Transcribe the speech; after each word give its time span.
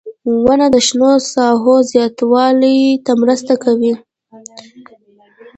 •ونه 0.45 0.67
د 0.73 0.75
شنو 0.87 1.11
ساحو 1.33 1.75
زیاتوالي 1.91 2.77
ته 3.05 3.11
مرسته 3.21 3.53
کوي. 3.63 3.93